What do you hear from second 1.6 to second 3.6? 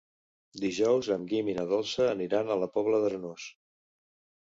Dolça aniran a la Pobla d'Arenós.